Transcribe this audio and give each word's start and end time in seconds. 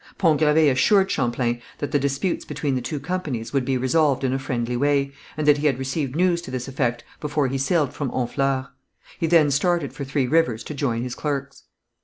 Pont 0.17 0.41
Gravé 0.41 0.71
assured 0.71 1.11
Champlain 1.11 1.61
that 1.77 1.91
the 1.91 1.99
disputes 1.99 2.43
between 2.43 2.73
the 2.73 2.81
two 2.81 2.99
companies 2.99 3.53
would 3.53 3.63
be 3.63 3.77
resolved 3.77 4.23
in 4.23 4.33
a 4.33 4.39
friendly 4.39 4.75
way, 4.75 5.11
and 5.37 5.47
that 5.47 5.59
he 5.59 5.67
had 5.67 5.77
received 5.77 6.15
news 6.15 6.41
to 6.41 6.49
this 6.49 6.67
effect 6.67 7.03
before 7.19 7.47
he 7.47 7.59
sailed 7.59 7.93
from 7.93 8.09
Honfleur. 8.09 8.69
He 9.19 9.27
then 9.27 9.51
started 9.51 9.93
for 9.93 10.03
Three 10.03 10.25
Rivers 10.25 10.63
to 10.63 10.73
join 10.73 11.03
his 11.03 11.13
clerks. 11.13 11.65